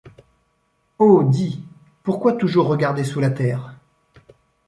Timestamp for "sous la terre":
3.03-3.75